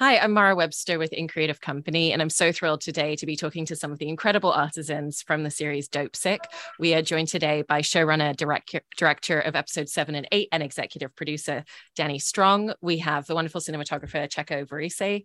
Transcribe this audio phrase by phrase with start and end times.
[0.00, 3.34] Hi, I'm Mara Webster with In Creative Company, and I'm so thrilled today to be
[3.34, 6.38] talking to some of the incredible artisans from the series Dopesick.
[6.78, 11.16] We are joined today by showrunner, direct, director of episodes seven and eight, and executive
[11.16, 11.64] producer
[11.96, 12.74] Danny Strong.
[12.80, 15.24] We have the wonderful cinematographer Checco Varese,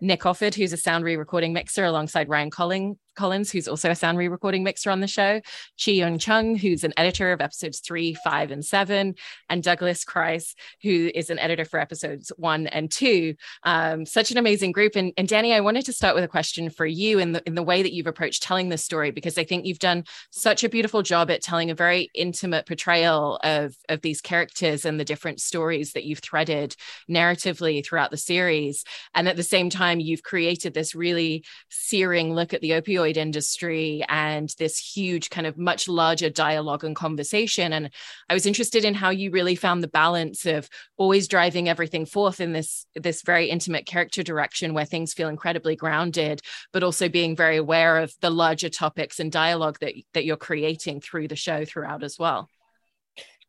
[0.00, 4.16] Nick Offord, who's a sound re-recording mixer alongside Ryan Colling, Collins, who's also a sound
[4.16, 5.40] re recording mixer on the show,
[5.82, 9.16] Chi-yoon Chung, who's an editor of episodes three, five, and seven,
[9.50, 13.34] and Douglas Crise, who is an editor for episodes one and two.
[13.64, 14.94] Um, such an amazing group.
[14.94, 17.56] And, and Danny, I wanted to start with a question for you in the, in
[17.56, 20.68] the way that you've approached telling this story, because I think you've done such a
[20.68, 25.40] beautiful job at telling a very intimate portrayal of, of these characters and the different
[25.40, 26.76] stories that you've threaded
[27.10, 28.84] narratively throughout the series.
[29.14, 33.16] And at the same time, you've created this really searing look at the opioid opioid
[33.16, 37.72] industry and this huge kind of much larger dialogue and conversation.
[37.72, 37.90] And
[38.28, 42.40] I was interested in how you really found the balance of always driving everything forth
[42.40, 46.40] in this this very intimate character direction where things feel incredibly grounded,
[46.72, 51.00] but also being very aware of the larger topics and dialogue that that you're creating
[51.00, 52.48] through the show throughout as well.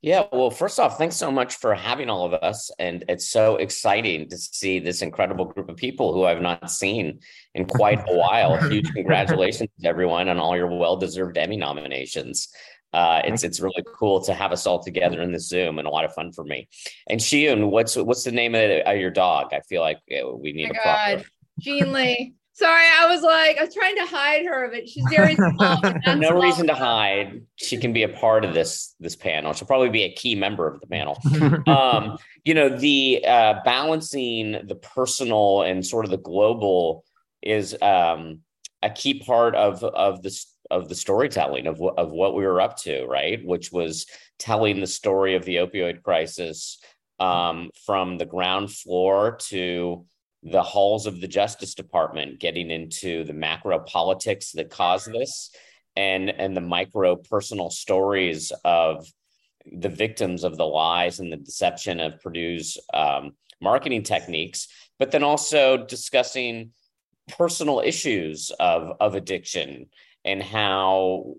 [0.01, 2.71] Yeah, well, first off, thanks so much for having all of us.
[2.79, 7.19] And it's so exciting to see this incredible group of people who I've not seen
[7.53, 8.55] in quite a while.
[8.69, 12.47] Huge congratulations to everyone on all your well-deserved Emmy nominations.
[12.91, 15.91] Uh, it's it's really cool to have us all together in the Zoom and a
[15.91, 16.67] lot of fun for me.
[17.07, 19.53] And Chi-yoon, what's what's the name of, the, of your dog?
[19.53, 21.17] I feel like we need oh a proper.
[21.17, 21.25] God.
[21.59, 22.33] Jean Lee.
[22.59, 25.79] Sorry, I was like, I was trying to hide her, but she's very small.
[25.81, 26.41] no small.
[26.41, 27.41] reason to hide.
[27.55, 29.53] She can be a part of this this panel.
[29.53, 31.17] She'll probably be a key member of the panel.
[31.67, 37.05] um, you know, the uh, balancing the personal and sort of the global
[37.41, 38.41] is um,
[38.83, 40.37] a key part of of the
[40.69, 43.39] of the storytelling of of what we were up to, right?
[43.41, 44.05] Which was
[44.37, 46.77] telling the story of the opioid crisis
[47.21, 50.05] um, from the ground floor to
[50.43, 55.51] the halls of the Justice Department, getting into the macro politics that caused this
[55.95, 59.05] and and the micro personal stories of
[59.71, 64.67] the victims of the lies and the deception of Purdue's um, marketing techniques,
[64.97, 66.71] but then also discussing
[67.37, 69.87] personal issues of of addiction
[70.25, 71.33] and how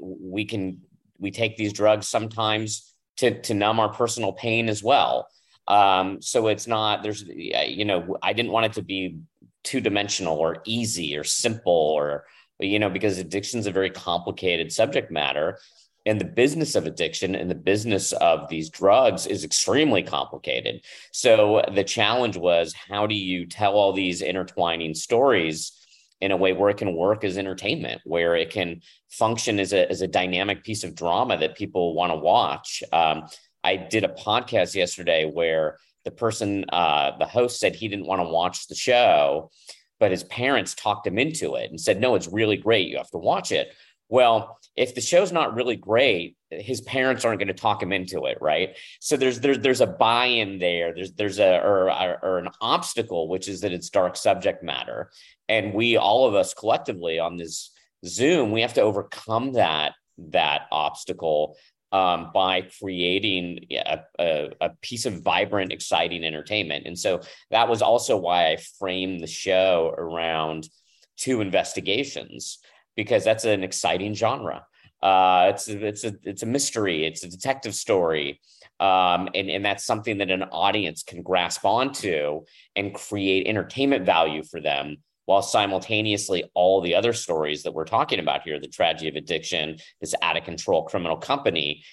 [0.00, 0.80] we can
[1.18, 5.28] we take these drugs sometimes to to numb our personal pain as well
[5.68, 9.18] um, so it's not there's you know I didn't want it to be
[9.64, 12.24] two dimensional or easy or simple or
[12.58, 15.58] you know because addiction is a very complicated subject matter
[16.06, 20.84] and the business of addiction and the business of these drugs is extremely complicated.
[21.10, 25.72] So the challenge was how do you tell all these intertwining stories
[26.20, 29.90] in a way where it can work as entertainment, where it can function as a,
[29.90, 32.82] as a dynamic piece of drama that people want to watch.
[32.92, 33.24] Um,
[33.66, 38.20] I did a podcast yesterday where the person, uh, the host said he didn't want
[38.22, 39.50] to watch the show,
[39.98, 42.88] but his parents talked him into it and said, no, it's really great.
[42.88, 43.72] You have to watch it.
[44.08, 48.26] Well, if the show's not really great, his parents aren't going to talk him into
[48.26, 48.76] it, right?
[49.00, 50.94] So there's there's there's a buy-in there.
[50.94, 51.90] There's there's a or,
[52.22, 55.10] or an obstacle, which is that it's dark subject matter,
[55.48, 57.72] and we all of us collectively on this
[58.04, 61.56] Zoom, we have to overcome that that obstacle
[61.92, 66.86] um, by creating a, a, a, piece of vibrant, exciting entertainment.
[66.86, 67.20] And so
[67.50, 70.68] that was also why I framed the show around
[71.16, 72.58] two investigations
[72.96, 74.66] because that's an exciting genre.
[75.02, 77.06] Uh, it's it's a it's a mystery.
[77.06, 78.40] It's a detective story,
[78.80, 84.42] um, and and that's something that an audience can grasp onto and create entertainment value
[84.42, 89.08] for them while simultaneously all the other stories that we're talking about here the tragedy
[89.08, 91.84] of addiction this out of control criminal company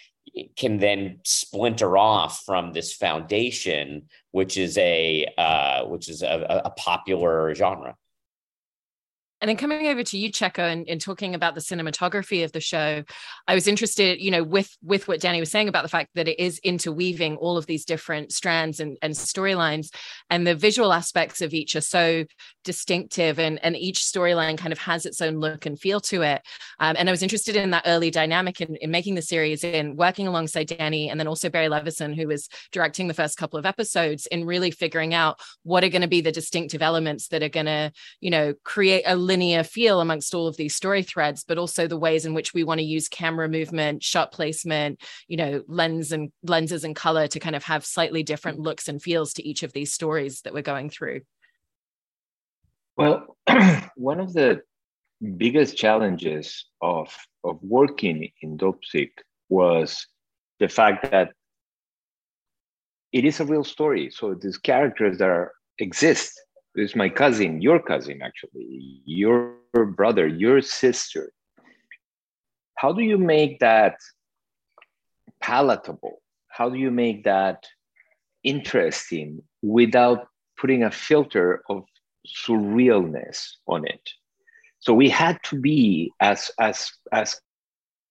[0.56, 6.70] can then splinter off from this foundation which is a uh, which is a, a
[6.72, 7.96] popular genre
[9.44, 12.62] and then coming over to you, Checco, and, and, talking about the cinematography of the
[12.62, 13.04] show,
[13.46, 16.30] I was interested, you know, with with what Danny was saying about the fact that
[16.30, 19.94] it is interweaving all of these different strands and, and storylines,
[20.30, 22.24] and the visual aspects of each are so
[22.64, 26.42] distinctive, and and each storyline kind of has its own look and feel to it.
[26.80, 29.98] Um, and I was interested in that early dynamic in, in making the series, in
[29.98, 33.66] working alongside Danny, and then also Barry Levinson, who was directing the first couple of
[33.66, 37.50] episodes, in really figuring out what are going to be the distinctive elements that are
[37.50, 37.92] going to,
[38.22, 41.98] you know, create a linear feel amongst all of these story threads, but also the
[41.98, 46.32] ways in which we want to use camera movement, shot placement, you know, lens and
[46.44, 48.66] lenses and color to kind of have slightly different mm.
[48.66, 51.22] looks and feels to each of these stories that we're going through.
[52.96, 53.36] Well,
[53.96, 54.62] one of the
[55.38, 57.08] biggest challenges of
[57.44, 59.14] of working in Dopesick
[59.50, 60.08] was
[60.60, 61.34] the fact that
[63.12, 64.12] it is a real story.
[64.12, 66.40] So these characters that are, exist
[66.76, 69.56] is my cousin, your cousin, actually, your
[69.96, 71.32] brother, your sister.
[72.76, 73.96] How do you make that
[75.42, 76.22] palatable?
[76.50, 77.64] How do you make that
[78.44, 80.28] interesting without
[80.60, 81.84] putting a filter of
[82.28, 84.10] surrealness on it?
[84.80, 87.40] So we had to be as as as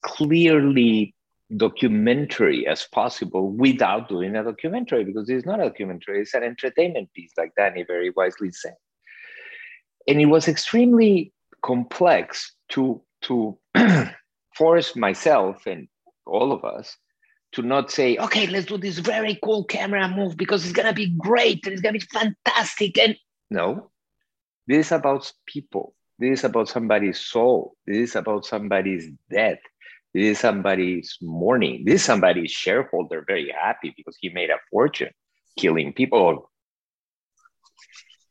[0.02, 1.14] clearly
[1.56, 7.12] documentary as possible without doing a documentary because it's not a documentary, it's an entertainment
[7.14, 8.74] piece, like Danny very wisely said.
[10.08, 11.32] And it was extremely
[11.62, 13.58] complex to, to
[14.54, 15.88] force myself and
[16.26, 16.96] all of us
[17.52, 21.14] to not say, okay, let's do this very cool camera move because it's gonna be
[21.18, 22.98] great and it's gonna be fantastic.
[22.98, 23.16] And
[23.50, 23.90] no,
[24.66, 25.94] this is about people.
[26.18, 27.76] This is about somebody's soul.
[27.86, 29.58] This is about somebody's death.
[30.14, 31.84] This is somebody's mourning.
[31.84, 35.10] This is somebody's shareholder very happy because he made a fortune
[35.58, 36.50] killing people,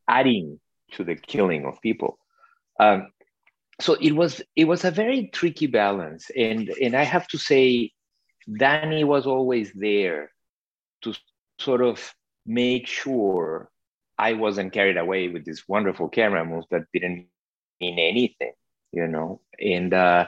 [0.08, 0.60] adding
[0.94, 2.20] to the killing of people.
[2.80, 3.08] Um,
[3.80, 7.92] so it was it was a very tricky balance, and and I have to say,
[8.60, 10.32] Danny was always there
[11.02, 11.16] to
[11.60, 12.14] sort of
[12.46, 13.72] make sure
[14.20, 17.26] I wasn't carried away with this wonderful camera moves that didn't
[17.80, 18.54] mean anything,
[18.92, 19.96] you know, and.
[19.96, 20.28] Uh,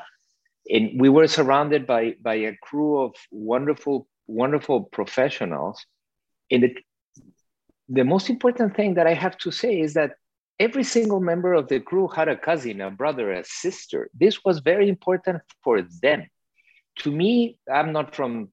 [0.69, 5.85] and we were surrounded by by a crew of wonderful wonderful professionals.
[6.49, 6.75] And the,
[7.89, 10.11] the most important thing that i have to say is that
[10.59, 14.09] every single member of the crew had a cousin a brother a sister.
[14.13, 16.27] This was very important for them.
[16.99, 18.49] To me i'm not from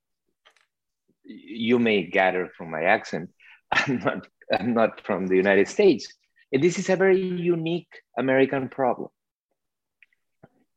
[1.24, 3.30] you may gather from my accent
[3.72, 6.12] i'm not i'm not from the united states.
[6.52, 9.10] And this is a very unique american problem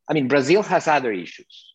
[0.08, 1.72] I mean, Brazil has other issues.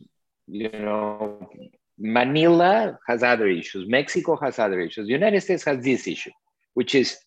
[0.48, 1.50] You know,
[1.98, 3.88] Manila has other issues.
[3.88, 5.08] Mexico has other issues.
[5.08, 6.32] The United States has this issue,
[6.74, 7.18] which is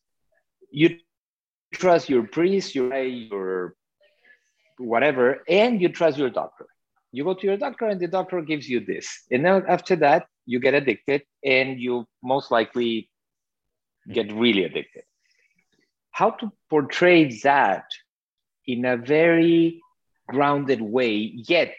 [0.70, 0.98] you
[1.74, 3.74] trust your priest, your your
[4.78, 6.66] whatever, and you trust your doctor.
[7.12, 10.26] You go to your doctor, and the doctor gives you this, and then after that,
[10.46, 13.10] you get addicted, and you most likely
[14.10, 15.02] get really addicted.
[16.10, 17.84] How to portray that
[18.66, 19.81] in a very
[20.32, 21.74] grounded way, yet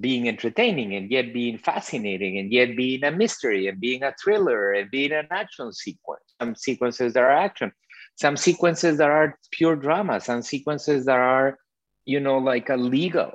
[0.00, 4.72] being entertaining and yet being fascinating and yet being a mystery and being a thriller
[4.72, 6.22] and being an action sequence.
[6.40, 7.72] Some sequences that are action,
[8.16, 11.58] some sequences that are pure drama, some sequences that are,
[12.04, 13.32] you know, like a legal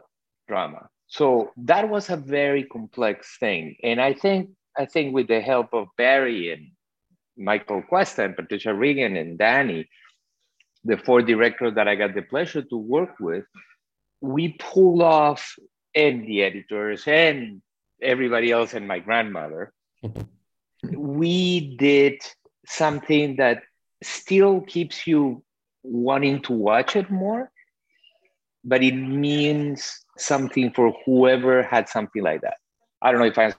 [0.47, 0.89] drama.
[1.07, 3.75] So that was a very complex thing.
[3.83, 6.71] And I think I think with the help of Barry and
[7.35, 9.89] Michael Cuesta and Patricia Riggen and Danny,
[10.83, 13.45] the four directors that I got the pleasure to work with,
[14.21, 15.55] we pulled off,
[15.95, 17.61] and the editors and
[18.01, 19.73] everybody else and my grandmother,
[20.83, 22.21] we did
[22.65, 23.63] something that
[24.03, 25.43] still keeps you
[25.83, 27.51] wanting to watch it more,
[28.63, 32.57] but it means something for whoever had something like that.
[33.01, 33.53] I don't know if I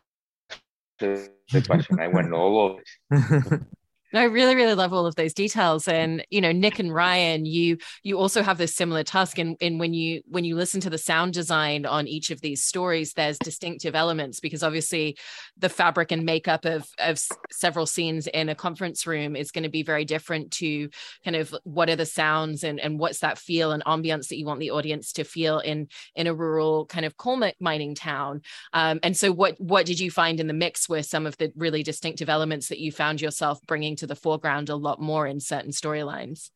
[1.00, 2.00] answered the question.
[2.00, 2.80] I went all
[3.10, 3.66] over.
[4.12, 5.88] I really, really love all of those details.
[5.88, 9.38] And you know, Nick and Ryan, you you also have this similar task.
[9.38, 12.62] And in when you when you listen to the sound design on each of these
[12.62, 15.16] stories, there's distinctive elements because obviously
[15.56, 17.20] the fabric and makeup of of
[17.50, 20.88] several scenes in a conference room is going to be very different to
[21.24, 24.46] kind of what are the sounds and and what's that feel and ambience that you
[24.46, 28.42] want the audience to feel in in a rural kind of coal mining town.
[28.72, 31.52] Um, and so, what what did you find in the mix with some of the
[31.56, 35.40] really distinctive elements that you found yourself bringing to the foreground a lot more in
[35.40, 36.50] certain storylines.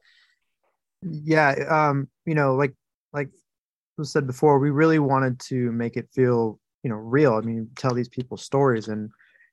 [1.03, 2.75] Yeah, um, you know, like
[3.13, 3.29] like
[3.99, 7.35] was said before, we really wanted to make it feel, you know, real.
[7.35, 9.11] I mean, tell these people stories and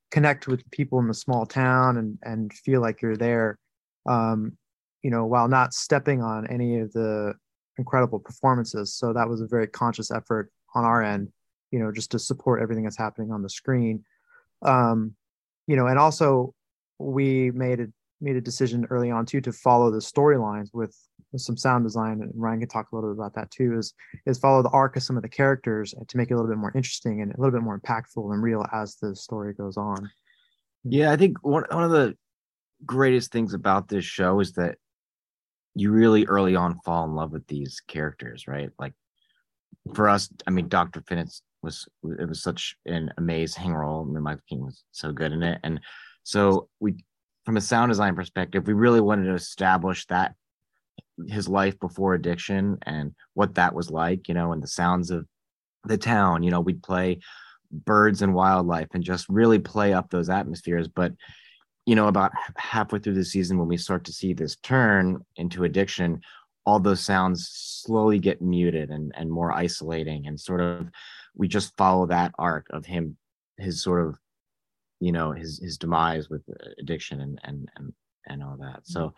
[0.10, 3.60] connect with people in the small town and and feel like you're there.
[4.08, 4.58] Um,
[5.04, 7.34] you know, while not stepping on any of the
[7.78, 8.94] incredible performances.
[8.94, 11.30] So that was a very conscious effort on our end,
[11.72, 14.04] you know, just to support everything that's happening on the screen.
[14.62, 15.16] Um,
[15.68, 16.54] you know, and also
[17.02, 17.88] we made a
[18.22, 20.96] made a decision early on too to follow the storylines with,
[21.32, 23.94] with some sound design and Ryan can talk a little bit about that too is
[24.28, 26.60] is follow the arc of some of the characters to make it a little bit
[26.60, 30.10] more interesting and a little bit more impactful and real as the story goes on.
[30.84, 32.16] Yeah, I think one one of the
[32.86, 34.78] greatest things about this show is that
[35.76, 38.70] you really early on fall in love with these characters, right?
[38.78, 38.94] Like
[39.94, 41.02] for us, I mean, Dr.
[41.02, 44.06] Finnix was it was such an amazing role.
[44.08, 45.80] I mean, Michael Keaton was so good in it, and
[46.24, 46.96] so we,
[47.46, 50.36] from a sound design perspective, we really wanted to establish that
[51.28, 55.26] his life before addiction and what that was like, you know, and the sounds of
[55.86, 56.44] the town.
[56.44, 57.20] You know, we'd play
[57.72, 60.88] birds and wildlife and just really play up those atmospheres.
[60.88, 61.14] But
[61.88, 65.64] you know, about halfway through the season, when we start to see this turn into
[65.64, 66.22] addiction,
[66.66, 70.90] all those sounds slowly get muted and and more isolating and sort of
[71.36, 73.18] we just follow that arc of him
[73.58, 74.18] his sort of
[75.02, 77.94] you know his his demise with uh, addiction and and and
[78.28, 78.84] and all that.
[78.84, 78.94] Mm-hmm.
[78.94, 79.14] So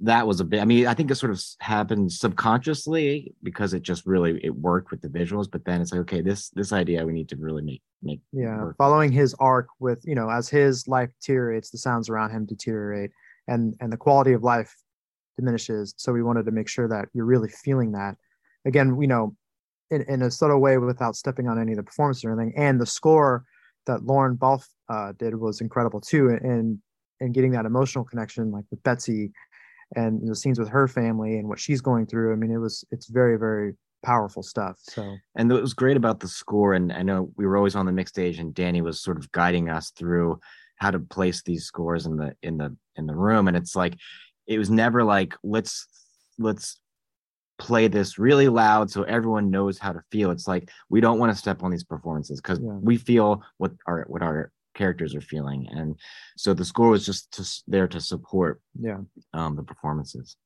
[0.00, 3.82] that was a bit i mean i think it sort of happened subconsciously because it
[3.82, 7.04] just really it worked with the visuals but then it's like okay this this idea
[7.04, 8.76] we need to really make make yeah work.
[8.78, 13.10] following his arc with you know as his life deteriorates the sounds around him deteriorate
[13.48, 14.74] and and the quality of life
[15.36, 15.94] diminishes.
[15.96, 18.16] So we wanted to make sure that you're really feeling that.
[18.66, 19.36] Again you know
[19.90, 22.80] in, in a subtle way without stepping on any of the performance or anything and
[22.80, 23.44] the score
[23.86, 26.78] that lorne balfe uh, did was incredible too and
[27.20, 29.30] and getting that emotional connection like with betsy
[29.96, 32.84] and the scenes with her family and what she's going through i mean it was
[32.90, 37.02] it's very very powerful stuff so and what was great about the score and i
[37.02, 39.90] know we were always on the mix stage and danny was sort of guiding us
[39.90, 40.38] through
[40.76, 43.94] how to place these scores in the in the in the room and it's like
[44.46, 45.86] it was never like let's
[46.38, 46.80] let's
[47.58, 51.30] play this really loud so everyone knows how to feel it's like we don't want
[51.30, 52.72] to step on these performances because Yeah.
[52.82, 55.68] we feel what our what our characters are feeling.
[55.70, 55.96] And
[56.36, 58.98] so the score was just to, there to support yeah.
[59.32, 60.36] um the performances.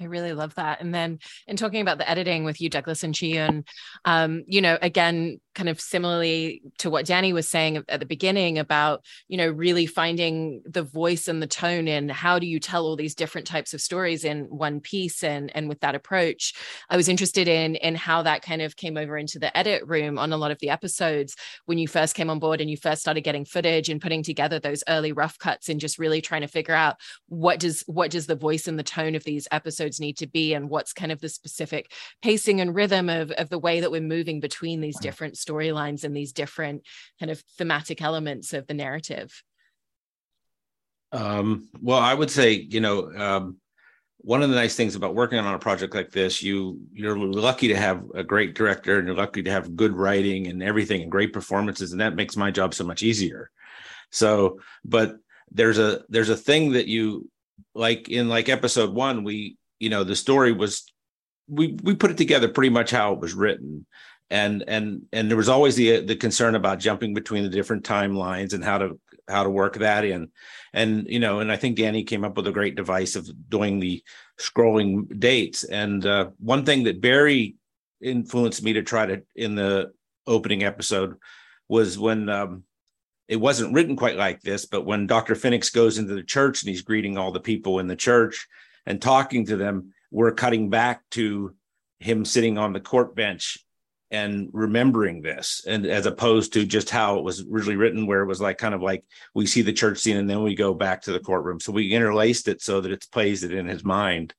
[0.00, 0.80] I really love that.
[0.80, 3.64] And then in talking about the editing with you, Douglas and Chi-yoon,
[4.04, 8.58] um, you know, again, kind of similarly to what Danny was saying at the beginning
[8.58, 12.84] about, you know, really finding the voice and the tone in how do you tell
[12.84, 16.54] all these different types of stories in one piece and and with that approach.
[16.90, 20.18] I was interested in in how that kind of came over into the edit room
[20.18, 23.00] on a lot of the episodes when you first came on board and you first
[23.00, 26.48] started getting footage and putting together those early rough cuts and just really trying to
[26.48, 26.96] figure out
[27.28, 30.54] what does what does the voice and the tone of these episodes need to be
[30.54, 31.92] and what's kind of the specific
[32.22, 36.16] pacing and rhythm of, of the way that we're moving between these different storylines and
[36.16, 36.82] these different
[37.18, 39.42] kind of thematic elements of the narrative
[41.12, 43.56] Um, well, I would say, you know, um,
[44.18, 47.68] one of the nice things about working on a project like this, you you're lucky
[47.68, 51.10] to have a great director and you're lucky to have good writing and everything and
[51.12, 53.50] great performances, and that makes my job so much easier.
[54.10, 55.16] So, but
[55.50, 57.30] there's a there's a thing that you
[57.74, 60.84] like in like episode one, we you know the story was
[61.46, 63.86] we we put it together pretty much how it was written
[64.30, 68.52] and and and there was always the the concern about jumping between the different timelines
[68.52, 70.28] and how to how to work that in.
[70.72, 73.80] And you know and i think danny came up with a great device of doing
[73.80, 74.02] the
[74.38, 75.64] scrolling dates.
[75.64, 77.56] And uh, one thing that barry
[78.00, 79.92] influenced me to try to in the
[80.26, 81.16] opening episode
[81.68, 82.64] was when um,
[83.28, 86.70] it wasn't written quite like this but when dr finnix goes into the church and
[86.70, 88.46] he's greeting all the people in the church
[88.86, 91.54] and talking to them we're cutting back to
[91.98, 93.58] him sitting on the court bench
[94.10, 98.26] and remembering this and as opposed to just how it was originally written where it
[98.26, 101.02] was like kind of like we see the church scene and then we go back
[101.02, 104.34] to the courtroom so we interlaced it so that it plays it in his mind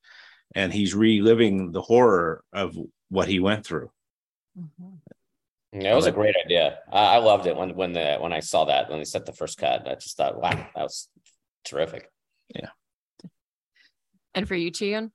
[0.53, 2.77] and he's reliving the horror of
[3.09, 3.89] what he went through
[4.57, 4.95] mm-hmm.
[5.77, 6.77] Yeah, it was a great idea.
[6.89, 9.33] I, I loved it when when the when I saw that when they set the
[9.33, 9.85] first cut.
[9.85, 11.09] I just thought, wow, that was
[11.65, 12.09] terrific.
[12.47, 12.69] Yeah
[14.35, 15.11] and for you Chi-yoon?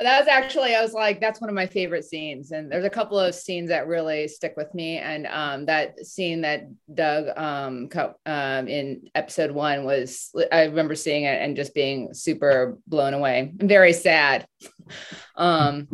[0.00, 2.52] That was actually, I was like, that's one of my favorite scenes.
[2.52, 4.98] And there's a couple of scenes that really stick with me.
[4.98, 7.88] And um, that scene that Doug um,
[8.26, 13.52] um, in episode one was, I remember seeing it and just being super blown away
[13.58, 14.46] and very sad.
[15.36, 15.88] um,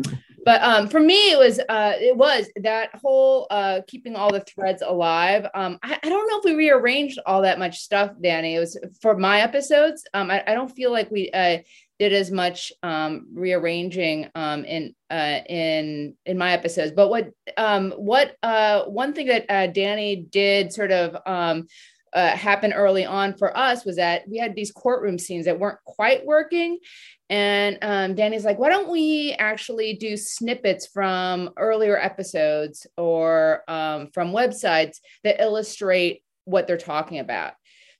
[0.44, 4.40] but um, for me, it was, uh, it was that whole uh, keeping all the
[4.40, 5.46] threads alive.
[5.54, 8.56] Um, I, I don't know if we rearranged all that much stuff, Danny.
[8.56, 10.04] It was for my episodes.
[10.14, 11.58] Um, I, I don't feel like we, uh,
[11.98, 16.92] did as much um, rearranging um, in uh, in in my episodes.
[16.92, 21.16] But what um, what uh, one thing that uh, Danny did sort of
[22.14, 25.82] uh, happen early on for us was that we had these courtroom scenes that weren't
[25.84, 26.78] quite working.
[27.28, 34.10] And um, Danny's like, why don't we actually do snippets from earlier episodes or um,
[34.12, 37.54] from websites that illustrate what they're talking about?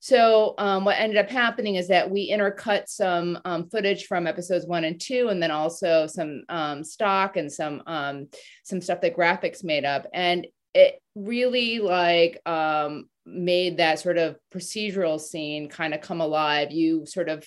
[0.05, 4.67] So um, what ended up happening is that we intercut some um, footage from episodes
[4.67, 8.29] one and two, and then also some um, stock and some um,
[8.65, 14.37] some stuff that graphics made up, and it really like um, made that sort of
[14.53, 16.73] procedural scene kind of come alive.
[16.73, 17.47] You sort of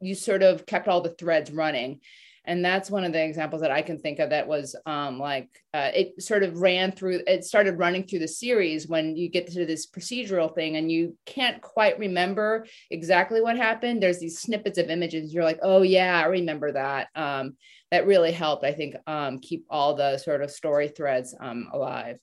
[0.00, 2.00] you sort of kept all the threads running.
[2.46, 5.48] And that's one of the examples that i can think of that was um, like
[5.72, 9.46] uh, it sort of ran through it started running through the series when you get
[9.46, 14.02] to this procedural thing and you can't quite remember exactly what happened.
[14.02, 15.32] There's these snippets of images.
[15.32, 17.08] You're like oh yeah i remember that.
[17.14, 17.56] Um,
[17.90, 22.18] that really helped i think um, keep all the sort of story threads um, alive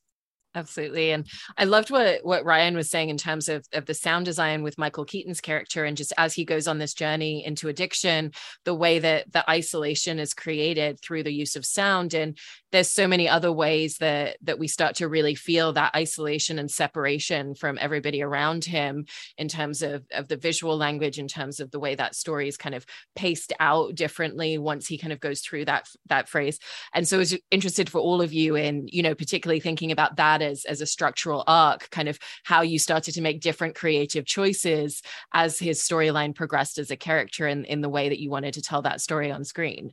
[0.53, 1.11] Absolutely.
[1.11, 1.25] And
[1.57, 4.77] I loved what what Ryan was saying in terms of, of the sound design with
[4.77, 8.31] Michael Keaton's character and just as he goes on this journey into addiction,
[8.65, 12.13] the way that the isolation is created through the use of sound.
[12.13, 12.37] And
[12.71, 16.71] there's so many other ways that that we start to really feel that isolation and
[16.71, 19.05] separation from everybody around him
[19.37, 22.57] in terms of, of the visual language, in terms of the way that story is
[22.57, 22.85] kind of
[23.15, 26.59] paced out differently once he kind of goes through that that phrase.
[26.93, 30.15] And so I was interested for all of you in, you know, particularly thinking about
[30.17, 34.25] that as, as a structural arc, kind of how you started to make different creative
[34.25, 35.01] choices
[35.33, 38.61] as his storyline progressed as a character in, in the way that you wanted to
[38.61, 39.91] tell that story on screen.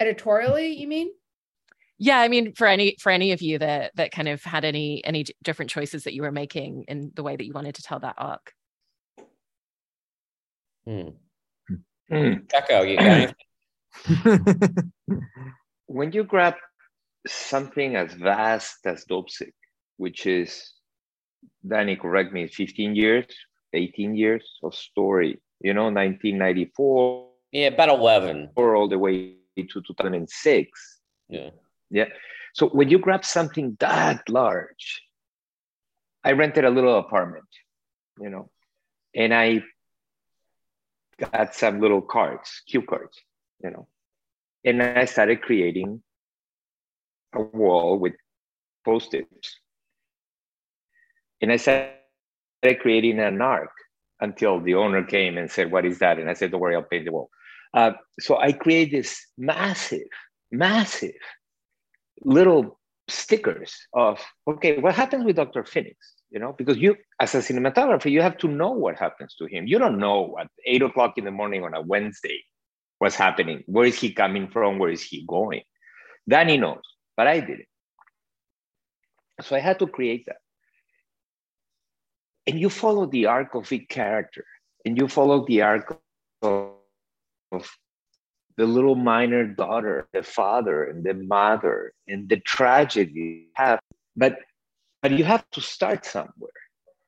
[0.00, 1.10] Editorially, you mean?
[1.98, 5.04] Yeah, I mean, for any for any of you that that kind of had any
[5.04, 8.00] any different choices that you were making in the way that you wanted to tell
[8.00, 8.54] that arc.
[10.86, 11.10] Hmm.
[12.08, 12.32] Hmm.
[12.48, 13.34] Checco, you got
[15.86, 16.54] when you grab
[17.26, 19.52] something as vast as Dopesick,
[19.98, 20.72] which is,
[21.66, 23.26] Danny, correct me, 15 years,
[23.74, 27.28] 18 years of story, you know, 1994.
[27.52, 28.50] Yeah, about 11.
[28.56, 31.00] Or all the way to 2006.
[31.28, 31.50] Yeah.
[31.90, 32.06] Yeah.
[32.54, 35.02] So when you grab something that large,
[36.24, 37.48] I rented a little apartment,
[38.20, 38.50] you know,
[39.14, 39.62] and I
[41.18, 43.20] got some little cards, cue cards,
[43.62, 43.86] you know,
[44.64, 46.02] and I started creating
[47.34, 48.14] a wall with
[48.84, 49.56] post-its.
[51.40, 51.94] And I started
[52.80, 53.72] creating an arc
[54.20, 56.18] until the owner came and said, What is that?
[56.18, 57.30] And I said, Don't worry, I'll paint the wall.
[57.72, 60.08] Uh, so I created this massive,
[60.50, 61.14] massive
[62.22, 65.62] little stickers of, okay, what happens with Dr.
[65.62, 65.96] Finnix?
[66.30, 69.66] You know, because you, as a cinematographer, you have to know what happens to him.
[69.66, 72.40] You don't know at eight o'clock in the morning on a Wednesday
[72.98, 73.64] what's happening.
[73.66, 74.78] Where is he coming from?
[74.78, 75.62] Where is he going?
[76.28, 76.82] Danny knows,
[77.16, 77.66] but I didn't.
[79.40, 80.36] So I had to create that.
[82.46, 84.44] And you follow the arc of each character,
[84.84, 85.98] and you follow the arc of,
[86.42, 86.79] of
[88.56, 93.80] the little minor daughter, the father, and the mother, and the tragedy have.
[94.16, 94.38] But
[95.02, 96.50] but you have to start somewhere.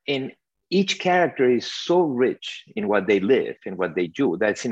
[0.09, 0.33] And
[0.71, 4.65] each character is so rich in what they live and what they do that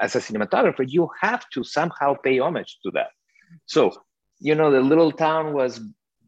[0.00, 3.10] as a cinematographer, you have to somehow pay homage to that.
[3.66, 3.92] So,
[4.38, 5.80] you know, the little town was,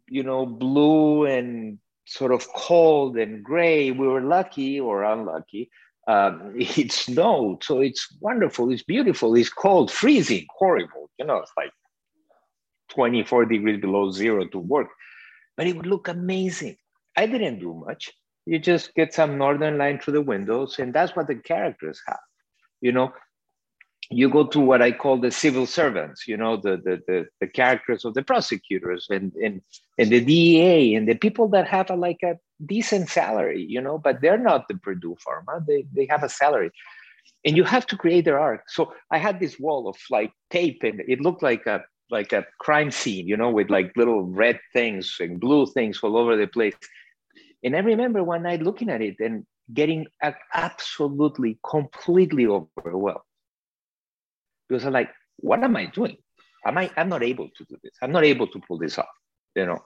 [0.09, 3.93] you know, blue and sort of cold and gray.
[3.93, 5.71] We were lucky or unlucky.
[6.11, 8.73] Um, it snowed, so it's wonderful.
[8.73, 9.37] It's beautiful.
[9.37, 11.09] It's cold, freezing, horrible.
[11.19, 11.71] You know, it's like
[12.91, 14.89] 24 degrees below zero to work,
[15.57, 16.77] but it would look amazing.
[17.17, 18.11] I didn't do much.
[18.47, 22.19] You just get some northern light through the windows, and that's what the characters have.
[22.81, 23.13] You know,
[24.11, 27.47] you go to what I call the civil servants, you know, the, the, the, the,
[27.47, 29.63] characters of the prosecutors and, and,
[29.99, 33.99] and the DEA and the people that have a, like a decent salary, you know,
[33.99, 36.73] but they're not the Purdue Pharma, they, they have a salary.
[37.45, 38.65] And you have to create their art.
[38.67, 42.45] So I had this wall of like tape and it looked like a like a
[42.59, 46.49] crime scene, you know, with like little red things and blue things all over the
[46.49, 46.75] place.
[47.63, 50.07] And I remember one night looking at it and getting
[50.53, 53.21] absolutely completely overwhelmed
[54.71, 56.17] because I'm like, what am I doing?
[56.65, 57.93] Am I, I'm not able to do this.
[58.01, 59.09] I'm not able to pull this off,
[59.57, 59.81] you know.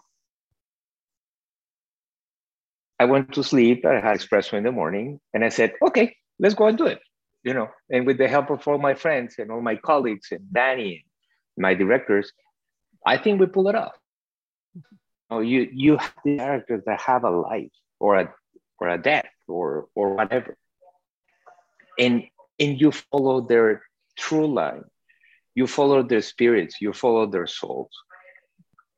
[3.01, 3.85] I went to sleep.
[3.85, 7.01] I had espresso in the morning and I said, okay, let's go and do it,
[7.42, 7.68] you know.
[7.90, 11.05] And with the help of all my friends and all my colleagues and Danny,
[11.57, 12.31] and my directors,
[13.07, 13.97] I think we pull it off.
[15.31, 18.35] Oh, you you have the characters that have a life or a
[18.79, 20.57] or a death or or whatever,
[21.99, 22.25] and
[22.61, 23.83] and you follow their
[24.16, 24.85] true line.
[25.55, 27.90] You follow their spirits, you follow their souls.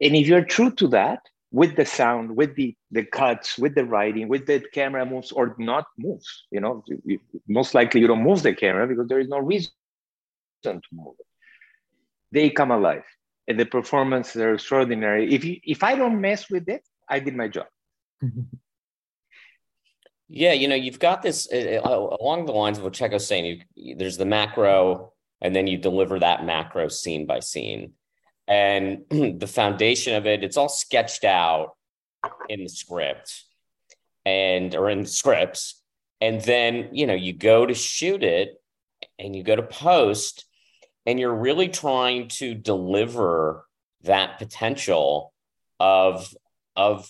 [0.01, 1.21] And if you're true to that,
[1.53, 5.55] with the sound, with the, the cuts, with the writing, with the camera moves or
[5.59, 9.29] not moves, you know, you, most likely you don't move the camera because there is
[9.29, 9.71] no reason
[10.65, 11.27] to move it.
[12.33, 13.05] They come alive
[13.49, 15.33] and the performances are extraordinary.
[15.33, 17.67] If you, if I don't mess with it, I did my job.
[20.29, 23.63] Yeah, you know, you've got this uh, uh, along the lines of what Checco's saying.
[23.75, 27.93] You, there's the macro, and then you deliver that macro scene by scene,
[28.49, 30.43] and the foundation of it.
[30.43, 31.77] It's all sketched out
[32.49, 33.45] in the script,
[34.25, 35.81] and or in the scripts,
[36.21, 38.61] and then you know you go to shoot it,
[39.21, 40.45] and you go to post,
[41.05, 43.65] and you're really trying to deliver
[44.03, 45.33] that potential
[45.79, 46.35] of
[46.75, 47.09] of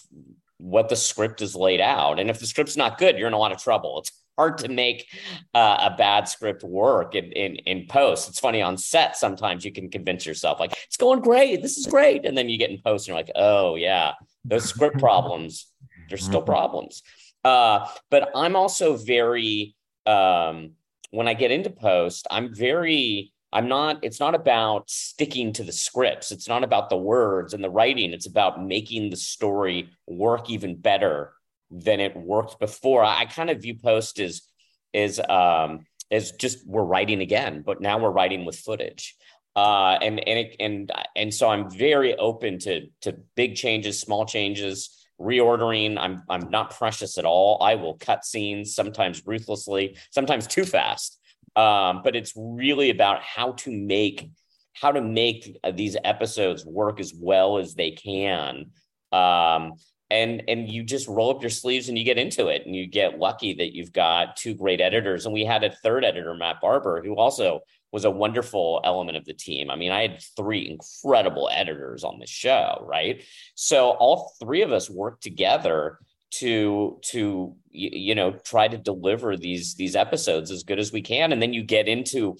[0.66, 2.18] what the script is laid out.
[2.18, 4.00] And if the script's not good, you're in a lot of trouble.
[4.00, 5.08] It's hard to make
[5.54, 8.28] uh, a bad script work in, in in post.
[8.28, 9.16] It's funny on set.
[9.16, 12.58] Sometimes you can convince yourself like it's going great, this is great, and then you
[12.58, 14.12] get in post and you're like, oh yeah,
[14.44, 15.66] those script problems,
[16.08, 16.50] they're still mm-hmm.
[16.50, 17.02] problems.
[17.44, 20.72] Uh, but I'm also very um,
[21.10, 25.72] when I get into post, I'm very I'm not, it's not about sticking to the
[25.72, 26.30] scripts.
[26.30, 28.12] It's not about the words and the writing.
[28.12, 31.32] It's about making the story work even better
[31.70, 33.02] than it worked before.
[33.02, 34.42] I, I kind of view post as,
[34.92, 39.16] is um, as just we're writing again, but now we're writing with footage.
[39.56, 44.26] Uh, and and it, and and so I'm very open to to big changes, small
[44.26, 45.96] changes, reordering.
[45.98, 47.62] I'm I'm not precious at all.
[47.62, 51.18] I will cut scenes sometimes ruthlessly, sometimes too fast
[51.56, 54.30] um, but it's really about how to make
[54.74, 58.66] how to make these episodes work as well as they can.
[59.10, 59.72] Um,
[60.10, 62.86] and and you just roll up your sleeves and you get into it and you
[62.86, 65.24] get lucky that you've got two great editors.
[65.24, 69.24] And we had a third editor matt barber who also was a wonderful element of
[69.24, 69.70] the team.
[69.70, 73.24] I mean i had three incredible editors on the show right?
[73.54, 75.98] So all three of us worked together
[76.38, 81.32] to to you know try to deliver these these episodes as good as we can.
[81.32, 82.36] And then you get into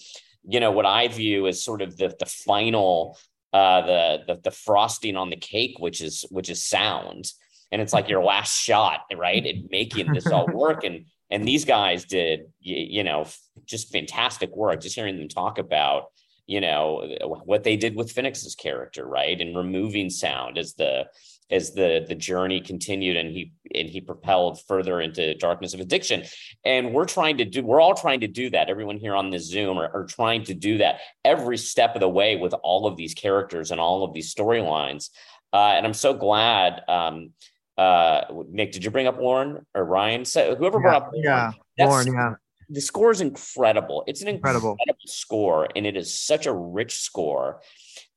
[0.49, 3.19] you know what i view as sort of the the final
[3.53, 7.27] uh the the, the frosting on the cake which is which is sound.
[7.73, 10.85] And it's like your last shot right at making this all work.
[10.85, 13.27] And and these guys did you, you know
[13.65, 14.81] just fantastic work.
[14.81, 16.07] Just hearing them talk about
[16.47, 17.05] you know
[17.45, 21.07] what they did with finnix's character right and removing sound as the
[21.51, 23.17] as the the journey continued.
[23.17, 26.25] And he and he propelled further into darkness of addiction.
[26.65, 28.69] And we're trying to do we're all trying to do that.
[28.69, 32.09] Everyone here on the zoom are, are trying to do that every step of the
[32.09, 35.11] way with all of these characters and all of these storylines.
[35.53, 37.31] Uh, and i'm so glad um,
[37.79, 40.25] uh, nick did you bring up lorne or ryan?
[40.25, 42.35] So whoever yeah, brought up lorne, yeah lorne yeah.
[42.69, 44.05] the score is incredible.
[44.07, 44.73] It's an incredible.
[44.73, 47.61] incredible score and it is such a rich score.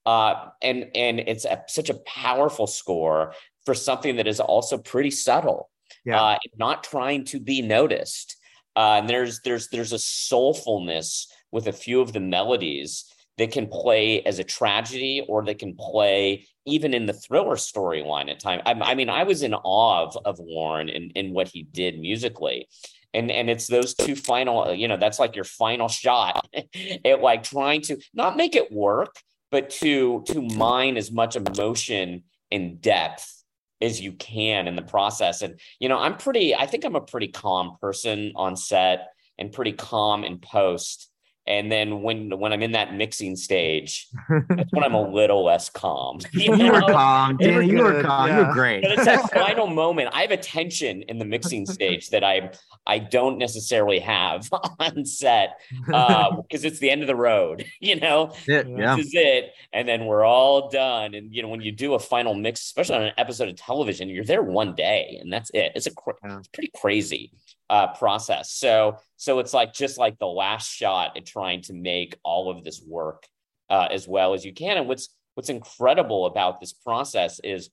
[0.05, 3.33] Uh, and and it's a, such a powerful score
[3.65, 5.69] for something that is also pretty subtle,
[6.05, 6.21] yeah.
[6.21, 8.37] uh, not trying to be noticed.
[8.75, 13.05] Uh, and there's there's there's a soulfulness with a few of the melodies
[13.37, 18.29] that can play as a tragedy or that can play even in the thriller storyline
[18.29, 18.61] at times.
[18.65, 21.97] I, I, mean, I was in awe of, of Lorne and, and what he did
[21.97, 22.67] musically.
[23.13, 26.47] And, and it's those two final, you know, that's like your final shot
[27.05, 29.15] at like trying to not make it work,
[29.51, 33.38] but to to mine as much emotion and depth
[33.81, 35.41] as you can in the process.
[35.41, 39.51] And you know i'm pretty i think i'm a pretty calm person on set and
[39.51, 41.09] pretty calm in post
[41.47, 44.07] and then when when I'm in that mixing stage,
[44.49, 46.19] that's when I'm a little less calm.
[46.31, 47.67] You, you were calm, Danny.
[47.67, 48.29] You were calm.
[48.29, 48.39] Yeah.
[48.39, 48.81] You were great.
[48.83, 50.09] But it's that final moment.
[50.13, 52.51] I have a tension in the mixing stage that I
[52.85, 54.47] I don't necessarily have
[54.79, 57.65] on set because uh, it's the end of the road.
[57.79, 58.95] You know, it, yeah.
[58.95, 61.15] this is it, and then we're all done.
[61.15, 64.07] And you know, when you do a final mix, especially on an episode of television,
[64.07, 65.71] you're there one day, and that's it.
[65.75, 65.91] It's a
[66.23, 66.37] yeah.
[66.37, 67.31] it's pretty crazy
[67.69, 68.51] uh, process.
[68.51, 72.63] So so it's like just like the last shot at trying to make all of
[72.63, 73.27] this work
[73.69, 74.77] uh, as well as you can.
[74.77, 77.69] And what's what's incredible about this process is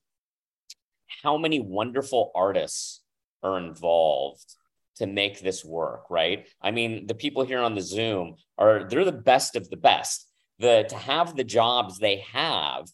[1.23, 3.01] how many wonderful artists
[3.43, 4.45] are involved
[4.97, 6.09] to make this work.
[6.09, 6.47] Right?
[6.61, 10.27] I mean, the people here on the Zoom are they're the best of the best.
[10.59, 12.87] The to have the jobs they have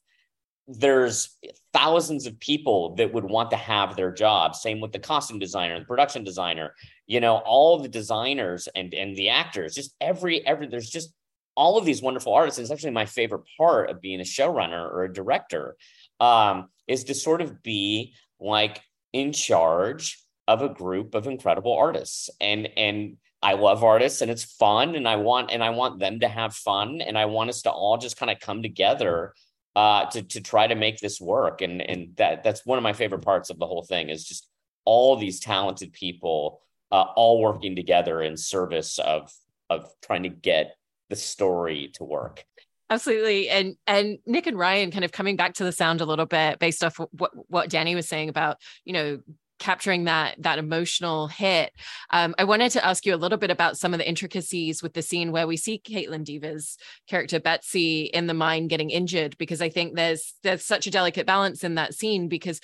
[0.68, 1.38] there's
[1.74, 4.56] thousands of people that would want to have their job.
[4.56, 6.74] Same with the costume designer the production designer
[7.08, 9.76] you know all the designers and and the actors.
[9.76, 11.14] Just every every there's just
[11.56, 12.58] all of these wonderful artists.
[12.58, 15.76] And it's actually my favorite part of being a showrunner or a director
[16.20, 22.30] um, is to sort of be like in charge of a group of incredible artists.
[22.42, 26.22] And and I love artists and it's fun and I want and I want them
[26.22, 29.34] to have fun and I want us to all just kind of come together
[29.76, 31.62] uh, to to try to make this work.
[31.62, 34.48] And and that that's one of my favorite parts of the whole thing is just
[34.86, 39.34] all these talented people uh, all working together in service of
[39.70, 40.76] of trying to get
[41.10, 42.46] the story to work
[42.90, 46.26] absolutely and and nick and ryan kind of coming back to the sound a little
[46.26, 49.20] bit based off what what danny was saying about you know
[49.64, 51.72] capturing that that emotional hit.
[52.10, 54.94] Um, I wanted to ask you a little bit about some of the intricacies with
[54.94, 59.62] the scene where we see Kaitlyn Dever's character Betsy in the mine getting injured, because
[59.62, 62.60] I think there's there's such a delicate balance in that scene because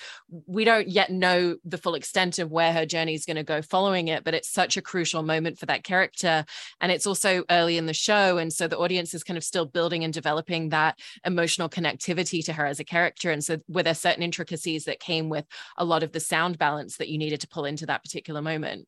[0.46, 3.62] we don't yet know the full extent of where her journey is going to go
[3.62, 6.44] following it, but it's such a crucial moment for that character,
[6.82, 9.64] and it's also early in the show, and so the audience is kind of still
[9.64, 13.94] building and developing that emotional connectivity to her as a character, and so were there
[13.94, 15.46] certain intricacies that came with
[15.78, 18.86] a lot of the sound balance that you needed to pull into that particular moment?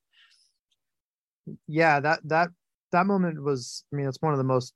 [1.66, 2.48] yeah that that
[2.92, 4.74] that moment was i mean it's one of the most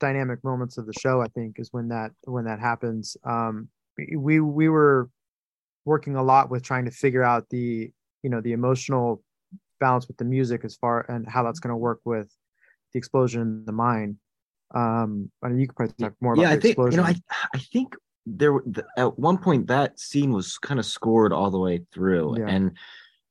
[0.00, 3.16] dynamic moments of the show i think is when that when that happens.
[3.24, 3.68] Um
[4.16, 5.10] we we were
[5.84, 7.90] working a lot with trying to figure out the
[8.22, 9.22] you know the emotional
[9.80, 12.28] balance with the music as far and how that's going to work with
[12.92, 14.18] the explosion in the mine.
[14.74, 17.08] Um and you could probably talk more about yeah, I the think explosion you know,
[17.08, 17.16] I
[17.54, 17.94] I think
[18.26, 18.64] there were-
[18.96, 22.48] at one point that scene was kind of scored all the way through, Yeah.
[22.48, 22.76] and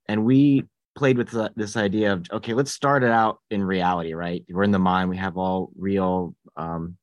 [0.10, 0.64] and we
[0.96, 4.44] played with the, this idea of okay, let's start it out in reality, right?
[4.50, 6.98] We're in the mind, we have all real um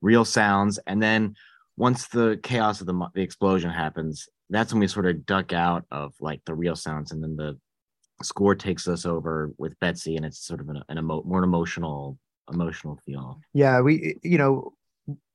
[0.00, 1.34] real sounds, and then
[1.76, 5.84] once the chaos of the the explosion happens, that's when we sort of duck out
[5.90, 7.58] of like the real sounds, and then the
[8.22, 12.16] score takes us over with Betsy, and it's sort of an, an emo- more emotional
[12.52, 13.40] emotional feel.
[13.52, 14.72] yeah we you know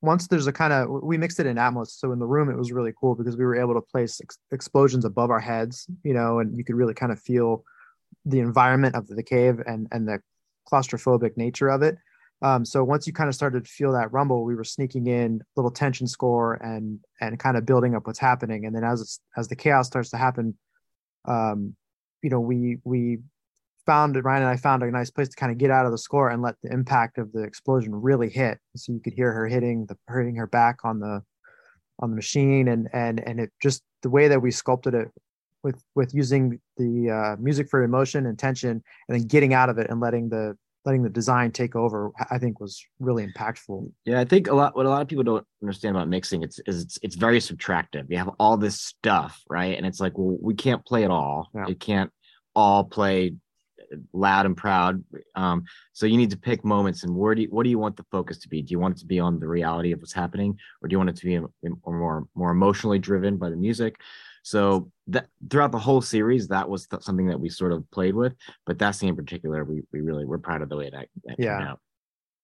[0.00, 2.56] once there's a kind of we mixed it in atmos so in the room it
[2.56, 6.12] was really cool because we were able to place ex- explosions above our heads you
[6.12, 7.64] know and you could really kind of feel
[8.24, 10.20] the environment of the cave and and the
[10.70, 11.96] claustrophobic nature of it.
[12.40, 15.42] Um, so once you kind of started to feel that rumble we were sneaking in
[15.56, 18.66] little tension score and and kind of building up what's happening.
[18.66, 20.56] And then as as the chaos starts to happen
[21.26, 21.76] um,
[22.22, 23.18] you know we we
[23.86, 25.98] found Ryan and I found a nice place to kind of get out of the
[25.98, 28.58] score and let the impact of the explosion really hit.
[28.76, 31.22] So you could hear her hitting the hitting her back on the
[32.00, 35.08] on the machine and and and it just the way that we sculpted it
[35.62, 39.78] with with using the uh, music for emotion and tension and then getting out of
[39.78, 43.92] it and letting the letting the design take over I think was really impactful.
[44.04, 46.58] Yeah, I think a lot what a lot of people don't understand about mixing it's
[46.66, 48.10] is it's it's very subtractive.
[48.10, 49.76] You have all this stuff, right?
[49.76, 51.50] And it's like, well, we can't play it all.
[51.54, 51.66] Yeah.
[51.68, 52.10] It can't
[52.54, 53.34] all play
[54.12, 55.02] loud and proud.
[55.34, 57.96] Um, so you need to pick moments and where do you, what do you want
[57.96, 58.62] the focus to be?
[58.62, 60.98] Do you want it to be on the reality of what's happening, or do you
[60.98, 64.00] want it to be em- em- more more emotionally driven by the music?
[64.44, 68.14] So that throughout the whole series, that was th- something that we sort of played
[68.14, 68.34] with.
[68.66, 71.36] But that scene in particular, we we really we're proud of the way that, that
[71.38, 71.58] Yeah.
[71.58, 71.80] turned out.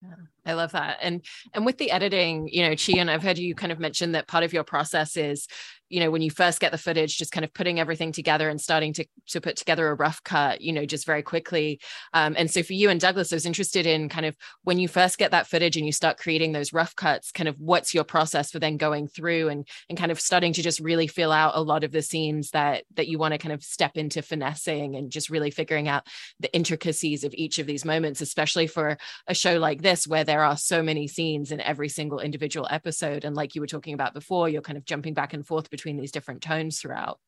[0.00, 0.14] Yeah,
[0.46, 0.98] I love that.
[1.02, 4.28] And and with the editing, you know, Chi-yoon, I've heard you kind of mention that
[4.28, 5.48] part of your process is,
[5.88, 8.60] you know, when you first get the footage, just kind of putting everything together and
[8.60, 11.80] starting to to put together a rough cut, you know, just very quickly.
[12.12, 14.88] Um, and so for you and Douglas, I was interested in kind of when you
[14.88, 18.04] first get that footage and you start creating those rough cuts, kind of what's your
[18.04, 21.52] process for then going through and and kind of starting to just really fill out
[21.54, 24.96] a lot of the scenes that that you want to kind of step into finessing
[24.96, 26.06] and just really figuring out
[26.40, 30.42] the intricacies of each of these moments, especially for a show like this where there
[30.42, 34.14] are so many scenes in every single individual episode and like you were talking about
[34.14, 37.18] before you're kind of jumping back and forth between these different tones throughout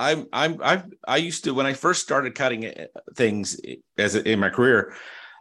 [0.00, 3.60] I'm I'm I've I used to when I first started cutting uh, things
[3.98, 4.94] as in my career,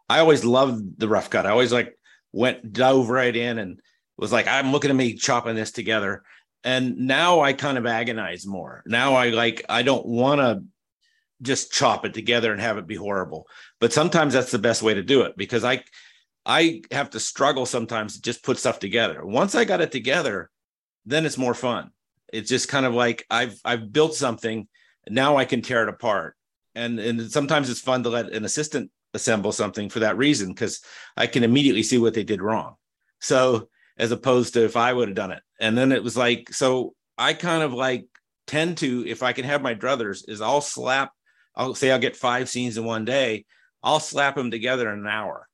[0.10, 1.46] I always loved the rough cut.
[1.46, 1.98] I always like
[2.34, 3.80] went dove right in and
[4.18, 6.24] was like, I'm looking at me chopping this together.
[6.66, 8.84] And now I kind of agonize more.
[8.86, 10.64] Now I like I don't want to
[11.42, 13.48] just chop it together and have it be horrible.
[13.80, 15.86] But sometimes that's the best way to do it because I
[16.46, 19.26] I have to struggle sometimes to just put stuff together.
[19.26, 20.50] Once I got it together,
[21.06, 21.92] then it's more fun
[22.34, 24.68] it's just kind of like I've I've built something.
[25.08, 26.36] Now I can tear it apart,
[26.76, 30.82] and and sometimes it's fun to let an assistant assemble something for that reason because
[31.18, 32.76] I can immediately see what they did wrong.
[33.20, 36.54] So as opposed to if I would have done it, and then it was like
[36.54, 38.06] so I kind of like
[38.48, 41.12] tend to if I can have my druthers is I'll slap
[41.56, 43.46] I'll say I'll get five scenes in one day
[43.84, 45.48] I'll slap them together in an hour,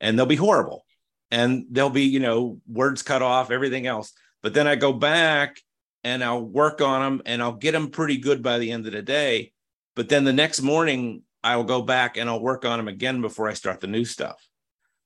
[0.00, 0.84] and they'll be horrible,
[1.30, 4.12] and they'll be you know words cut off everything else.
[4.42, 5.60] But then I go back
[6.04, 8.92] and I'll work on them and I'll get them pretty good by the end of
[8.92, 9.52] the day.
[9.96, 13.48] But then the next morning, I'll go back and I'll work on them again before
[13.48, 14.46] I start the new stuff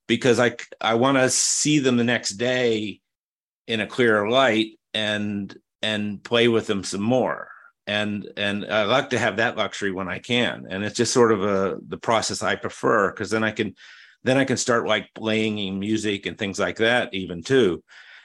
[0.07, 3.01] because I I want to see them the next day
[3.67, 7.49] in a clearer light and and play with them some more.
[7.87, 10.67] And and I like to have that luxury when I can.
[10.69, 13.75] And it's just sort of a the process I prefer because then I can
[14.25, 17.83] then I can start like playing music and things like that even too.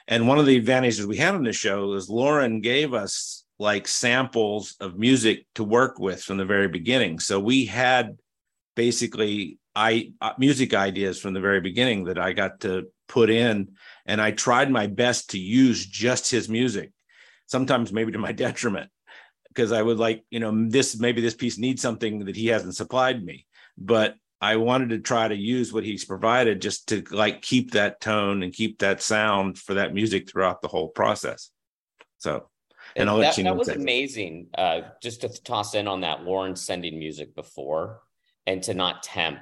[0.08, 3.86] And one of the advantages we had on the show is Lorne gave us like
[3.86, 7.18] samples of music to work with from the very beginning.
[7.18, 8.18] So we had
[8.74, 13.76] basically I uh, music ideas from the very beginning that I got to put in,
[14.06, 16.90] and I tried my best to use just his music.
[17.46, 18.90] Sometimes maybe to my detriment,
[19.48, 22.76] because I would like you know this maybe this piece needs something that he hasn't
[22.76, 27.42] supplied me, but I wanted to try to use what he's provided just to like
[27.42, 31.50] keep that tone and keep that sound for that music throughout the whole process.
[32.18, 32.48] So,
[32.94, 33.76] and I'll let that, you that was that.
[33.76, 34.48] amazing.
[34.56, 38.00] Uh, just to toss in on that, Lorne sending music before
[38.46, 39.40] and to not temp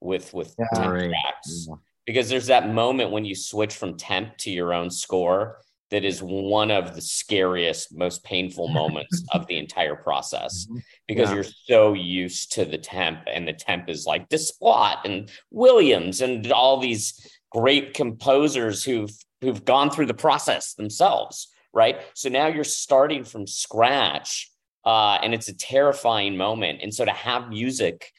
[0.00, 0.66] with with Yeah.
[0.74, 1.10] temp Right.
[1.10, 1.74] tracks Yeah.
[2.06, 5.58] because there's that moment when you switch from temp to your own score
[5.90, 10.82] that is one of the scariest, most painful moments of the entire process Mhm.
[11.08, 11.34] because Yeah.
[11.36, 16.50] you're so used to the temp, and the temp is like Desplat and Williams and
[16.52, 22.02] all these great composers who've who've gone through the process themselves, right?
[22.14, 24.50] So now you're starting from scratch,
[24.84, 26.80] uh, and it's a terrifying moment.
[26.82, 28.12] And so to have music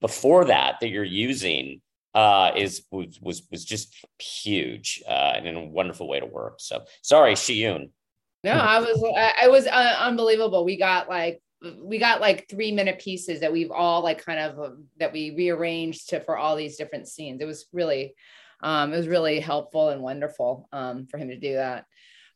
[0.00, 1.80] before that that you're using
[2.18, 6.54] uh, is was was was just huge uh, and a wonderful way to work.
[6.58, 7.90] So sorry, Chi-yoon.
[8.42, 9.04] No, I was
[9.40, 10.64] I, was uh, unbelievable.
[10.64, 11.40] We got like
[11.80, 15.30] we got like three minute pieces that we've all like kind of uh, that we
[15.36, 17.40] rearranged to for all these different scenes.
[17.40, 18.16] It was really
[18.64, 21.84] um, it was really helpful and wonderful um, for him to do that.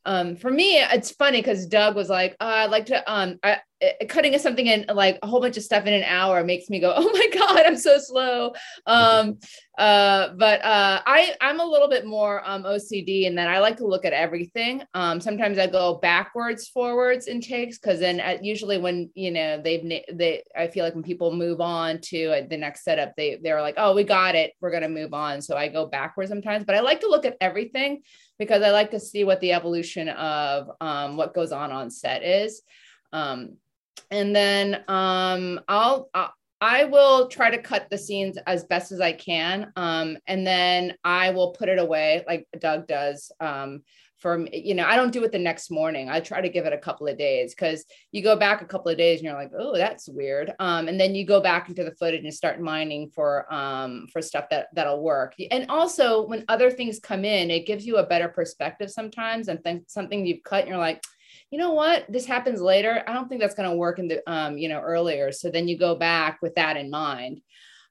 [0.05, 3.37] Um, for me, it's funny because Doug was like, oh, "I'd like to um,
[4.07, 6.93] cutting something in like a whole bunch of stuff in an hour makes me go,
[6.97, 8.53] oh my god, I'm so slow."
[8.85, 9.39] Um,
[9.77, 13.77] uh, but uh, I I'm a little bit more um, OCD in that I like
[13.77, 14.83] to look at everything.
[14.93, 19.61] Um, sometimes I go backwards, forwards in takes because then at, usually when you know
[19.61, 23.39] they've they I feel like when people move on to uh, the next setup, they
[23.41, 25.41] they're like, oh, we got it, we're gonna move on.
[25.41, 28.03] So I go backwards sometimes, but I like to look at everything
[28.37, 32.23] because I like to see what the evolution of um, what goes on on set
[32.23, 32.61] is.
[33.11, 33.57] Um,
[34.11, 39.01] and then um, I'll, I'll I will try to cut the scenes as best as
[39.01, 43.33] I can, um, and then I will put it away like Doug does.
[43.41, 43.81] Um,
[44.23, 46.09] for you know, I don't do it the next morning.
[46.09, 48.89] I try to give it a couple of days because you go back a couple
[48.89, 50.53] of days and you're like, oh, that's weird.
[50.59, 54.21] Um, and then you go back into the footage and start mining for um, for
[54.21, 55.33] stuff that that'll work.
[55.51, 59.49] And also, when other things come in, it gives you a better perspective sometimes.
[59.49, 61.03] And then something you've cut, and you're like,
[61.53, 62.11] you know what?
[62.11, 63.03] This happens later.
[63.05, 65.31] I don't think that's going to work in the um you know earlier.
[65.31, 67.41] So then you go back with that in mind.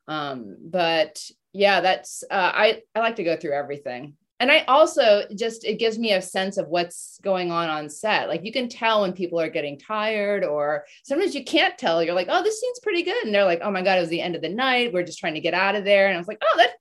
[0.08, 4.14] Um but yeah that's uh, i i like to go through everything.
[4.40, 8.26] And i also just it gives me a sense of what's going on on set.
[8.28, 12.02] Like you can tell when people are getting tired or sometimes you can't tell.
[12.02, 13.24] You're like oh this scene's pretty good.
[13.24, 14.92] And they're like oh my god it was the end of the night.
[14.92, 16.08] We're just trying to get out of there.
[16.08, 16.72] And i was like oh that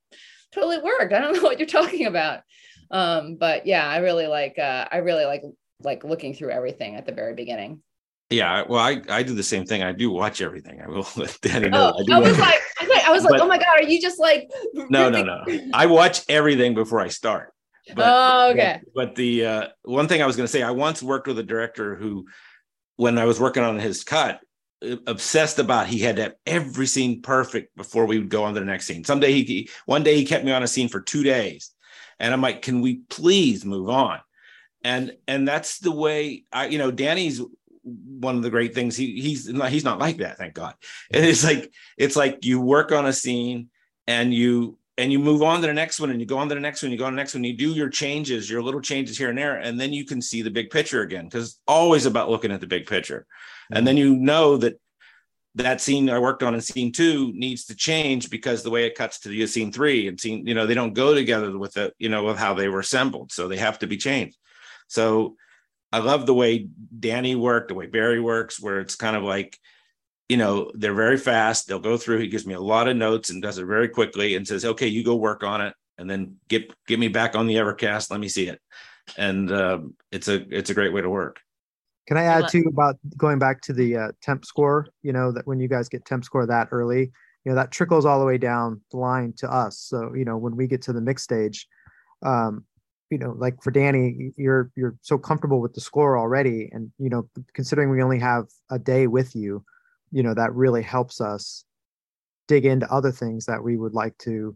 [0.52, 1.14] totally worked.
[1.14, 2.40] I don't know what you're talking about.
[2.90, 5.44] Um but yeah i really like uh i really like
[5.84, 7.82] like looking through everything at the very beginning.
[8.30, 9.84] Yeah, well, I, I do the same thing.
[9.84, 10.82] I do watch everything.
[10.82, 11.94] I will let Danny know.
[11.98, 13.80] Oh, do I was like, I was like, I was like, But- oh my god,
[13.80, 14.50] are you just like?
[14.74, 15.44] no, no, no.
[15.74, 17.54] I watch everything before I start.
[17.94, 18.80] But, oh, okay.
[18.96, 21.40] But, but the uh, one thing I was going to say, I once worked with
[21.40, 22.26] a director who,
[22.96, 24.40] when I was working on his cut,
[24.86, 28.54] uh, obsessed about he had to have every scene perfect before we would go on
[28.54, 29.04] to the next scene.
[29.04, 31.72] Someday he one day he kept me on a scene for two days,
[32.20, 34.20] and I'm like, can we please move on?
[34.84, 37.42] And and that's the way I, you know, Danny's
[37.84, 38.96] one of the great things.
[38.96, 40.76] He he's not he's not like that, thank God.
[41.12, 43.70] And it's like it's like you work on a scene
[44.08, 46.56] and you and you move on to the next one and you go on to
[46.56, 48.62] the next one you go on to the next one you do your changes your
[48.62, 51.50] little changes here and there and then you can see the big picture again because
[51.50, 53.26] it's always about looking at the big picture
[53.72, 54.14] and then mm-hmm.
[54.14, 54.80] you know that
[55.56, 58.96] that scene i worked on in scene two needs to change because the way it
[58.96, 61.92] cuts to the scene three and scene you know they don't go together with the
[61.98, 64.38] you know with how they were assembled so they have to be changed
[64.92, 65.36] so
[65.92, 66.68] i love the way
[67.00, 69.58] danny worked the way barry works where it's kind of like
[70.32, 71.68] you know they're very fast.
[71.68, 72.20] They'll go through.
[72.20, 74.88] He gives me a lot of notes and does it very quickly and says okay
[74.88, 78.10] you go work on it and then get get me back on the evercast.
[78.10, 78.62] Let me see it.
[79.18, 81.42] And um, it's a it's a great way to work.
[82.08, 84.88] Can I I add lo- too about going back to the uh, temp score?
[85.02, 87.12] You know that when you guys get temp score that early,
[87.44, 89.80] you know that trickles all the way down the line to us.
[89.80, 91.68] So you know when we get to the mix stage,
[92.24, 92.64] um,
[93.12, 97.10] you know like for Danny, you're you're so comfortable with the score already, and you
[97.10, 99.64] know considering we only have a day with you,
[100.12, 101.66] you know that really helps us
[102.48, 104.56] dig into other things that we would like to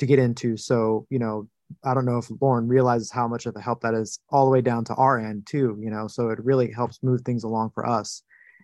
[0.00, 0.56] to get into.
[0.56, 1.48] So you know
[1.84, 4.50] I don't know if Lorne realizes how much of a help that is all the
[4.50, 7.70] way down to our end too, you know, so it really helps move things along
[7.70, 8.22] for us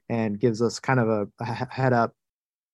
[0.09, 2.15] and gives us kind of a, a head up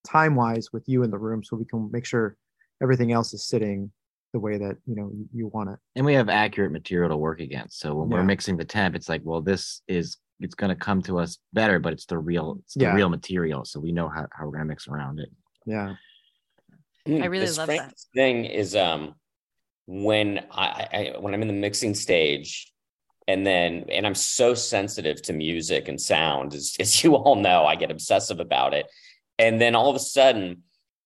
[0.07, 2.37] time wise with you in the room so we can make sure
[2.83, 3.91] everything else is sitting
[4.37, 5.79] the way that, you know, you, you want it.
[5.97, 7.81] and we have accurate material to work against.
[7.81, 11.01] So when we're mixing the temp, it's like, well, this is it's going to come
[11.05, 12.95] to us better, but it's the real it's the Yeah.
[12.95, 15.31] real material, so we know how, how we're going to mix around it.
[15.65, 15.95] Yeah.
[17.09, 17.95] I really the love that.
[18.15, 19.15] thing is um
[19.87, 22.71] when I, I when I'm in the mixing stage
[23.29, 27.65] and then and I'm so sensitive to music and sound as, as you all know
[27.65, 28.87] I get obsessive about it
[29.39, 30.65] and then all of a sudden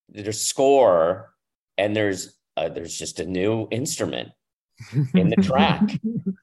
[0.08, 1.32] there's score
[1.78, 4.30] and there's uh, there's just a new instrument
[5.14, 5.82] in the track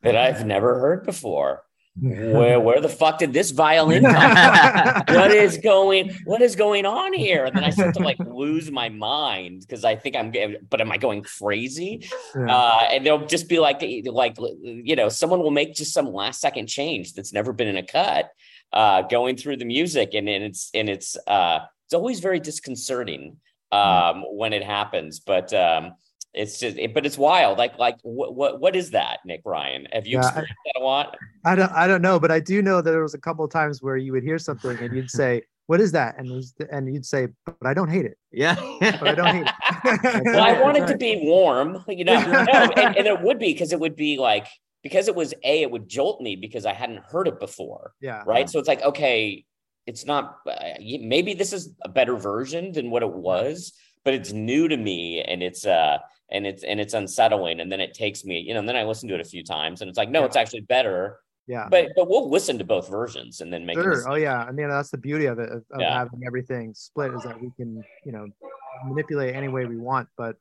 [0.03, 1.63] that I've never heard before.
[1.99, 5.15] Where where the fuck did this violin come from?
[5.15, 7.45] what is going what is going on here?
[7.45, 10.31] And then i start to like lose my mind because i think i'm
[10.69, 12.07] but am i going crazy?
[12.35, 12.55] Yeah.
[12.55, 16.39] uh and they'll just be like like you know someone will make just some last
[16.39, 18.29] second change that's never been in a cut
[18.73, 20.13] uh going through the music.
[20.13, 23.37] And, and it's and it's uh it's always very disconcerting
[23.71, 25.19] um when it happens.
[25.19, 25.93] But um
[26.33, 29.87] it's just it, but it's wild like like what what what is that nick ryan
[29.91, 32.39] have you Yeah, I- experienced that a lot I don't I don't know, but I
[32.39, 34.93] do know that there was a couple of times where you would hear something and
[34.93, 38.17] you'd say, "What is that?" and was, and you'd say, "But I don't hate it."
[38.33, 38.55] yeah.
[38.99, 40.25] But I don't hate it.
[40.25, 43.39] well, I That's want it to be warm, you know, no, and, and it would
[43.39, 44.47] be because it would be like
[44.83, 48.23] because it was a it would jolt me because I hadn't heard it before, Yeah.
[48.25, 48.49] right?
[48.49, 49.45] So it's like okay,
[49.85, 53.71] it's not uh, maybe this is a better version than what it was,
[54.03, 55.99] but it's new to me and it's uh
[56.29, 58.83] and it's and it's unsettling, and then it takes me, you know, and then I
[58.83, 60.25] listen to it a few times, and it's like no, Yeah.
[60.25, 61.67] it's actually better, Yeah.
[61.69, 64.09] but but we'll listen to both versions and then make a Sure.
[64.11, 64.39] Oh yeah.
[64.43, 65.93] I mean, that's the beauty of it of, of Yeah.
[65.93, 68.27] having everything split is that we can, you know,
[68.85, 70.07] manipulate any way we want.
[70.17, 70.35] But,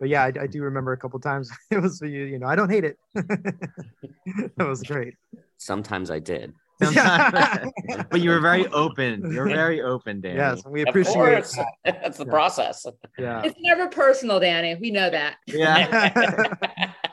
[0.00, 2.46] but yeah, I, I do remember a couple times it was for you, you know,
[2.46, 2.98] I don't hate it.
[3.14, 5.14] that was great.
[5.58, 6.52] Sometimes I did.
[6.82, 7.72] Sometimes-
[8.10, 9.32] but you were very open.
[9.32, 10.36] You're very open, Danny.
[10.36, 11.14] Yes, we Of appreciate.
[11.14, 12.30] course, that's the Yeah.
[12.30, 12.86] process.
[13.18, 13.42] Yeah.
[13.44, 14.76] It's never personal, Danny.
[14.80, 15.36] We know that.
[15.46, 16.92] Yeah.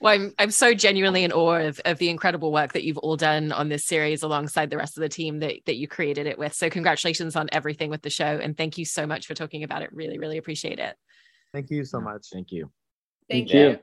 [0.00, 3.16] Well, I'm, I'm so genuinely in awe of, of the incredible work that you've all
[3.16, 6.38] done on this series alongside the rest of the team that, that you created it
[6.38, 6.52] with.
[6.52, 8.24] So, congratulations on everything with the show.
[8.26, 9.90] And thank you so much for talking about it.
[9.92, 10.94] Really, really appreciate it.
[11.54, 12.26] Thank you so much.
[12.30, 12.70] Thank you.
[13.30, 13.60] Thank Yeah.
[13.70, 13.78] you.